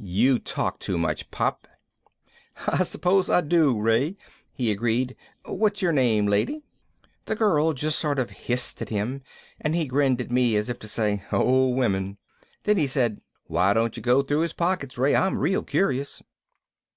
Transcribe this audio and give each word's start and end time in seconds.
"You 0.00 0.38
talk 0.38 0.78
too 0.78 0.96
much, 0.96 1.32
Pop." 1.32 1.66
"I 2.68 2.84
suppose 2.84 3.28
I 3.28 3.40
do, 3.40 3.76
Ray," 3.76 4.16
he 4.52 4.70
agreed. 4.70 5.16
"What's 5.44 5.82
your 5.82 5.90
name, 5.90 6.28
lady?" 6.28 6.62
The 7.24 7.34
girl 7.34 7.72
just 7.72 7.98
sort 7.98 8.20
of 8.20 8.30
hissed 8.30 8.80
at 8.80 8.90
him 8.90 9.22
and 9.60 9.74
he 9.74 9.86
grinned 9.88 10.20
at 10.20 10.30
me 10.30 10.54
as 10.54 10.70
if 10.70 10.78
to 10.78 10.86
say, 10.86 11.24
"Oh, 11.32 11.70
women!" 11.70 12.18
Then 12.62 12.76
he 12.76 12.86
said, 12.86 13.20
"Why 13.48 13.72
don't 13.72 13.96
you 13.96 14.02
go 14.04 14.22
through 14.22 14.42
his 14.42 14.52
pockets, 14.52 14.96
Ray? 14.96 15.16
I'm 15.16 15.38
real 15.38 15.64
curious." 15.64 16.22